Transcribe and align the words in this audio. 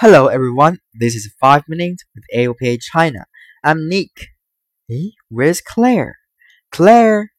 Hello 0.00 0.28
everyone, 0.28 0.78
this 0.94 1.14
is 1.14 1.30
5 1.38 1.64
Minutes 1.68 2.06
with 2.14 2.24
AOPA 2.34 2.80
China. 2.80 3.26
I'm 3.62 3.86
Nick. 3.86 4.28
Hey, 4.88 5.12
where's 5.28 5.60
Claire? 5.60 6.16
Claire! 6.72 7.32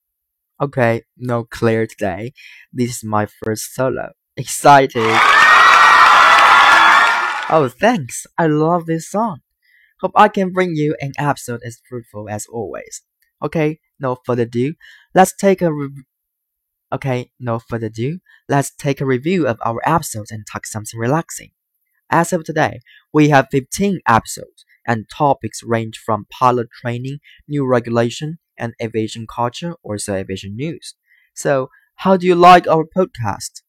Okay, 0.62 1.02
no 1.18 1.44
Claire 1.44 1.88
today. 1.88 2.34
This 2.72 2.98
is 2.98 3.04
my 3.04 3.26
first 3.26 3.74
solo. 3.74 4.12
Excited! 4.38 5.02
Oh, 7.50 7.68
thanks. 7.68 8.28
I 8.38 8.46
love 8.46 8.86
this 8.86 9.10
song. 9.10 9.40
Hope 10.02 10.12
I 10.14 10.28
can 10.28 10.52
bring 10.52 10.76
you 10.76 10.96
an 11.02 11.14
episode 11.18 11.62
as 11.66 11.82
fruitful 11.90 12.30
as 12.30 12.46
always. 12.46 13.02
Okay, 13.44 13.80
no 14.00 14.18
further 14.24 14.44
ado. 14.44 14.76
Let's 15.16 15.36
take 15.36 15.64
a 15.64 15.74
re- 15.74 16.04
Okay, 16.94 17.32
no 17.40 17.58
further 17.58 17.88
ado. 17.88 18.20
Let's 18.48 18.70
take 18.70 19.02
a 19.02 19.06
review 19.08 19.48
of 19.48 19.58
our 19.66 19.82
episodes 19.84 20.30
and 20.30 20.46
talk 20.46 20.68
something 20.68 21.00
relaxing. 21.00 21.54
As 22.14 22.34
of 22.34 22.44
today, 22.44 22.82
we 23.14 23.30
have 23.30 23.48
15 23.52 24.02
episodes, 24.06 24.66
and 24.86 25.08
topics 25.10 25.64
range 25.64 25.98
from 25.98 26.28
pilot 26.30 26.68
training, 26.82 27.20
new 27.48 27.66
regulation, 27.66 28.38
and 28.58 28.74
aviation 28.84 29.26
culture, 29.26 29.76
or 29.82 29.94
also 29.96 30.16
aviation 30.16 30.58
news. 30.58 30.96
So, 31.34 31.70
how 31.96 32.18
do 32.18 32.28
you 32.28 32.36
like 32.36 32.68
our 32.68 32.84
podcast? 32.84 33.62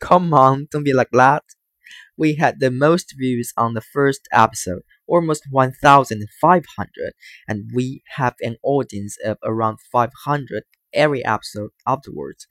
Come 0.00 0.32
on, 0.32 0.68
don't 0.70 0.84
be 0.84 0.94
like 0.94 1.10
that. 1.12 1.44
We 2.16 2.36
had 2.36 2.58
the 2.58 2.70
most 2.70 3.14
views 3.18 3.52
on 3.58 3.74
the 3.74 3.82
first 3.82 4.28
episode, 4.32 4.80
almost 5.06 5.44
1,500, 5.50 7.12
and 7.46 7.70
we 7.74 8.02
have 8.14 8.34
an 8.40 8.56
audience 8.62 9.18
of 9.22 9.36
around 9.42 9.78
500 9.92 10.64
every 10.94 11.22
episode 11.22 11.70
afterwards. 11.86 12.46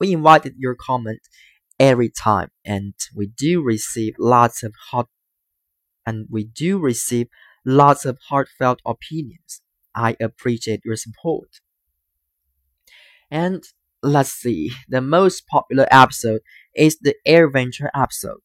We 0.00 0.12
invited 0.12 0.54
your 0.58 0.74
comment 0.74 1.20
every 1.78 2.10
time 2.10 2.50
and 2.64 2.94
we 3.14 3.26
do 3.26 3.62
receive 3.62 4.14
lots 4.18 4.62
of 4.62 4.74
hot 4.90 5.08
and 6.06 6.26
we 6.30 6.44
do 6.44 6.78
receive 6.78 7.28
lots 7.64 8.04
of 8.04 8.18
heartfelt 8.28 8.80
opinions. 8.86 9.60
I 9.94 10.16
appreciate 10.20 10.80
your 10.84 10.96
support. 10.96 11.60
And 13.30 13.62
let's 14.02 14.32
see, 14.32 14.72
the 14.88 15.00
most 15.00 15.46
popular 15.46 15.86
episode 15.90 16.40
is 16.74 16.98
the 16.98 17.14
AirVenture 17.26 17.90
episode. 17.94 18.40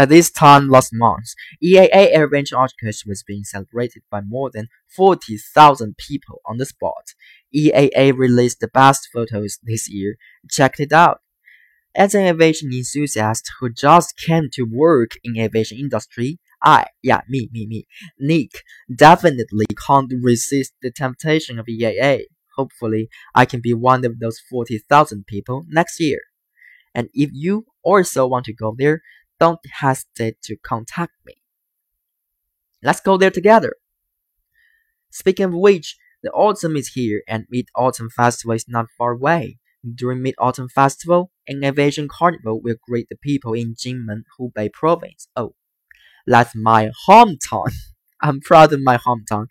At 0.00 0.08
this 0.08 0.30
time 0.30 0.68
last 0.68 0.94
month, 0.94 1.34
EAA 1.62 2.16
AirVenture 2.16 2.54
Arcticus 2.54 3.04
was 3.06 3.22
being 3.22 3.44
celebrated 3.44 4.02
by 4.10 4.22
more 4.22 4.50
than 4.50 4.68
40,000 4.96 5.94
people 5.98 6.40
on 6.46 6.56
the 6.56 6.64
spot. 6.64 7.12
EAA 7.54 8.16
released 8.16 8.60
the 8.60 8.68
best 8.68 9.10
photos 9.12 9.58
this 9.62 9.90
year. 9.90 10.16
Check 10.48 10.80
it 10.80 10.90
out. 10.90 11.20
As 11.94 12.14
an 12.14 12.24
aviation 12.24 12.72
enthusiast 12.72 13.50
who 13.58 13.68
just 13.70 14.16
came 14.16 14.48
to 14.52 14.62
work 14.62 15.12
in 15.24 15.36
aviation 15.38 15.78
industry, 15.78 16.38
I, 16.62 16.86
yeah, 17.02 17.22
me, 17.28 17.48
me, 17.52 17.66
me, 17.66 17.86
Nick, 18.18 18.62
definitely 18.94 19.66
can't 19.86 20.12
resist 20.22 20.72
the 20.82 20.90
temptation 20.90 21.58
of 21.58 21.66
EAA. 21.66 22.24
Hopefully, 22.56 23.08
I 23.34 23.44
can 23.44 23.60
be 23.60 23.74
one 23.74 24.04
of 24.04 24.20
those 24.20 24.40
40,000 24.50 25.26
people 25.26 25.64
next 25.68 25.98
year. 25.98 26.20
And 26.94 27.08
if 27.14 27.30
you 27.32 27.66
also 27.82 28.26
want 28.26 28.44
to 28.46 28.52
go 28.54 28.74
there, 28.76 29.02
don't 29.38 29.60
hesitate 29.80 30.42
to 30.42 30.56
contact 30.56 31.12
me. 31.24 31.36
Let's 32.82 33.00
go 33.00 33.16
there 33.16 33.30
together. 33.30 33.74
Speaking 35.10 35.46
of 35.46 35.54
which, 35.54 35.96
the 36.22 36.30
autumn 36.32 36.76
is 36.76 36.88
here 36.88 37.22
and 37.26 37.46
Mid 37.50 37.66
Autumn 37.74 38.10
Festival 38.10 38.54
is 38.54 38.66
not 38.68 38.86
far 38.96 39.12
away. 39.12 39.59
During 39.82 40.22
Mid 40.22 40.34
Autumn 40.38 40.68
Festival, 40.68 41.32
an 41.48 41.64
aviation 41.64 42.06
carnival 42.06 42.60
will 42.60 42.76
greet 42.86 43.08
the 43.08 43.16
people 43.16 43.54
in 43.54 43.74
Jingmen, 43.74 44.24
Hubei 44.38 44.70
province. 44.70 45.28
Oh, 45.34 45.54
that's 46.26 46.54
my 46.54 46.90
hometown. 47.08 47.72
I'm 48.22 48.40
proud 48.40 48.72
of 48.74 48.82
my 48.82 48.98
hometown. 48.98 49.46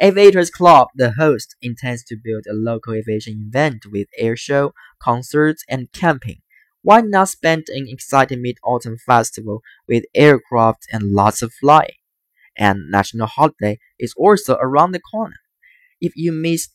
Aviators 0.00 0.50
Club, 0.50 0.88
the 0.94 1.12
host, 1.12 1.56
intends 1.60 2.04
to 2.04 2.16
build 2.16 2.44
a 2.48 2.54
local 2.54 2.94
aviation 2.94 3.48
event 3.48 3.84
with 3.90 4.06
air 4.16 4.36
show, 4.36 4.74
concerts, 5.00 5.64
and 5.68 5.90
camping. 5.90 6.40
Why 6.82 7.00
not 7.00 7.30
spend 7.30 7.64
an 7.68 7.86
exciting 7.88 8.40
mid-autumn 8.40 8.98
festival 9.04 9.62
with 9.88 10.04
aircraft 10.14 10.86
and 10.92 11.10
lots 11.10 11.42
of 11.42 11.52
flying? 11.52 11.98
And 12.56 12.90
national 12.92 13.26
holiday 13.26 13.78
is 13.98 14.14
also 14.16 14.56
around 14.60 14.92
the 14.92 15.00
corner. 15.00 15.36
If 16.00 16.12
you 16.14 16.30
miss 16.30 16.68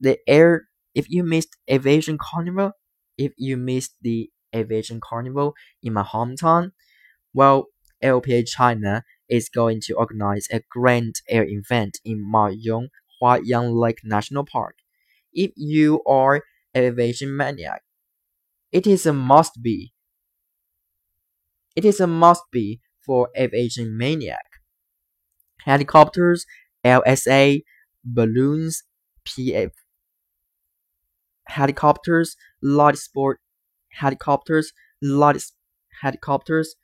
the 0.00 0.18
air, 0.28 0.68
if 0.94 1.08
you 1.10 1.22
missed 1.24 1.56
aviation 1.70 2.18
carnival, 2.18 2.72
if 3.18 3.32
you 3.38 3.56
missed 3.56 3.94
the 4.02 4.30
aviation 4.54 5.00
carnival 5.00 5.54
in 5.82 5.92
my 5.94 6.02
hometown, 6.02 6.72
well, 7.34 7.68
AOPA 8.02 8.44
China 8.44 9.04
is 9.28 9.48
going 9.48 9.80
to 9.82 9.94
organize 9.94 10.46
a 10.52 10.62
grand 10.70 11.16
air 11.28 11.44
event 11.46 12.00
in 12.04 12.24
Maiyong 12.24 12.88
Huayang 13.20 13.72
Lake 13.74 14.00
National 14.04 14.44
Park. 14.44 14.76
If 15.32 15.52
you 15.56 16.02
are 16.06 16.42
an 16.74 16.84
aviation 16.84 17.36
maniac, 17.36 17.82
it 18.72 18.86
is 18.86 19.06
a 19.06 19.12
must 19.12 19.62
be. 19.62 19.92
It 21.76 21.84
is 21.84 22.00
a 22.00 22.06
must 22.06 22.44
be 22.50 22.80
for 23.04 23.28
aviation 23.36 23.94
maniac. 23.94 24.46
Helicopters, 25.64 26.44
LSA, 26.84 27.64
balloons, 28.04 28.84
PF, 29.24 29.72
helicopters, 31.52 32.36
light 32.62 32.96
sport 32.98 33.40
helicopters, 33.92 34.72
light 35.02 35.42
helicopters, 36.00 36.76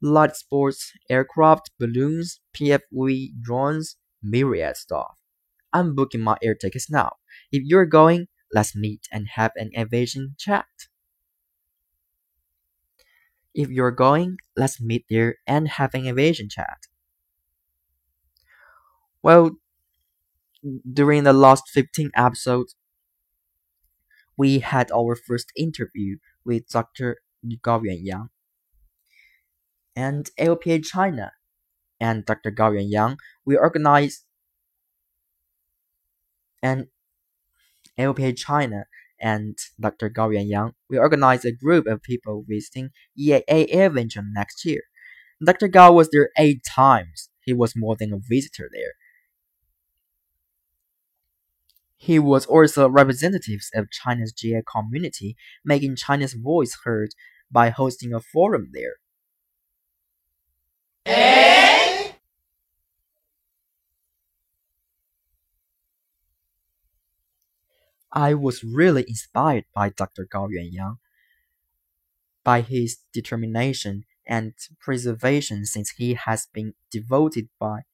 light 0.00 0.36
sports 0.36 0.92
aircraft, 1.10 1.70
balloons, 1.78 2.40
PFV 2.56 3.40
drones, 3.40 3.96
myriad 4.22 4.76
stuff. 4.76 5.16
I'm 5.72 5.94
booking 5.94 6.20
my 6.20 6.36
air 6.42 6.54
tickets 6.54 6.90
now. 6.90 7.12
If 7.50 7.62
you're 7.64 7.86
going, 7.86 8.28
let's 8.52 8.76
meet 8.76 9.06
and 9.12 9.28
have 9.34 9.52
an 9.56 9.70
aviation 9.76 10.36
chat. 10.38 10.66
If 13.54 13.68
you're 13.70 13.90
going, 13.90 14.38
let's 14.56 14.80
meet 14.80 15.04
there 15.08 15.36
and 15.46 15.68
have 15.68 15.94
an 15.94 16.06
aviation 16.06 16.48
chat. 16.48 16.86
Well, 19.22 19.52
during 20.90 21.24
the 21.24 21.32
last 21.32 21.68
15 21.68 22.10
episodes, 22.14 22.74
we 24.36 24.58
had 24.60 24.90
our 24.92 25.14
first 25.14 25.52
interview 25.56 26.16
with 26.44 26.68
Dr. 26.68 27.18
Gao 27.62 27.80
Yuanyang 27.80 28.28
and 29.96 30.30
AOPA 30.38 30.84
China 30.84 31.32
and 32.00 32.24
Dr. 32.24 32.50
Gao 32.50 32.72
Yuanyang. 32.72 33.16
We 33.44 33.56
organized 33.56 34.24
and 36.62 36.88
AOPA 37.98 38.36
China 38.36 38.86
and 39.20 39.56
Dr. 39.78 40.08
Gao 40.08 40.30
Yuanyang. 40.30 40.72
We 40.88 40.98
organized 40.98 41.44
a 41.44 41.52
group 41.52 41.86
of 41.86 42.02
people 42.02 42.44
visiting 42.48 42.90
EAA 43.18 43.72
AirVenture 43.72 44.24
next 44.32 44.64
year. 44.64 44.82
Dr. 45.44 45.68
Gao 45.68 45.92
was 45.92 46.08
there 46.10 46.30
eight 46.38 46.62
times. 46.64 47.28
He 47.40 47.52
was 47.52 47.74
more 47.76 47.96
than 47.96 48.12
a 48.12 48.18
visitor 48.18 48.70
there. 48.72 48.94
He 52.04 52.18
was 52.18 52.44
also 52.44 52.86
representatives 52.86 53.70
of 53.74 53.90
China's 53.90 54.30
GA 54.30 54.60
community, 54.70 55.38
making 55.64 55.96
China's 55.96 56.34
voice 56.34 56.76
heard 56.84 57.14
by 57.50 57.70
hosting 57.70 58.12
a 58.12 58.20
forum 58.20 58.72
there. 58.74 58.96
I 68.12 68.34
was 68.34 68.62
really 68.62 69.06
inspired 69.08 69.64
by 69.74 69.88
Dr. 69.88 70.28
Gao 70.30 70.48
Yuanyang, 70.48 70.98
by 72.44 72.60
his 72.60 72.98
determination 73.14 74.04
and 74.26 74.52
preservation 74.78 75.64
since 75.64 75.92
he 75.96 76.12
has 76.12 76.48
been 76.52 76.74
devoted 76.90 77.48
by 77.58 77.84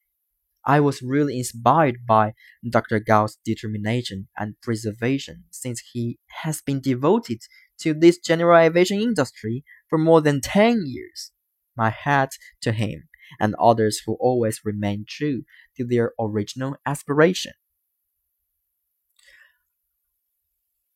I 0.65 0.79
was 0.79 1.01
really 1.01 1.37
inspired 1.37 2.05
by 2.05 2.33
Dr. 2.69 2.99
Gao's 2.99 3.37
determination 3.43 4.27
and 4.37 4.59
preservation 4.61 5.45
since 5.49 5.81
he 5.93 6.19
has 6.43 6.61
been 6.61 6.81
devoted 6.81 7.39
to 7.79 7.93
this 7.93 8.19
general 8.19 8.57
aviation 8.57 8.99
industry 8.99 9.63
for 9.89 9.97
more 9.97 10.21
than 10.21 10.41
10 10.41 10.83
years. 10.85 11.31
My 11.75 11.89
hat 11.89 12.31
to 12.61 12.71
him 12.71 13.09
and 13.39 13.55
others 13.55 14.01
who 14.05 14.17
always 14.19 14.61
remain 14.63 15.05
true 15.07 15.43
to 15.77 15.85
their 15.85 16.13
original 16.19 16.75
aspiration. 16.85 17.53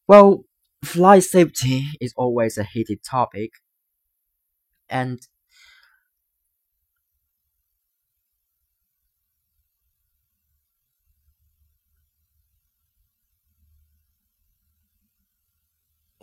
Well, 0.08 0.46
flight 0.84 1.24
safety 1.24 1.86
is 2.00 2.14
always 2.16 2.58
a 2.58 2.64
heated 2.64 3.00
topic, 3.04 3.52
and 4.88 5.20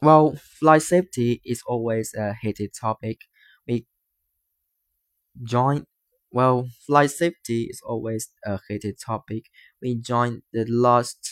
Well, 0.02 0.37
flight 0.37 0.82
safety 0.82 1.40
is 1.46 1.62
always 1.66 2.12
a 2.12 2.34
heated 2.34 2.75
topic. 2.78 3.20
We 3.66 3.87
join 5.43 5.84
well, 6.34 6.66
flight 6.87 7.10
safety 7.10 7.64
is 7.70 7.81
always 7.84 8.31
a 8.46 8.58
heated 8.66 8.96
topic. 8.99 9.44
We 9.82 9.96
joined 9.96 10.43
the 10.52 10.64
last 10.64 11.31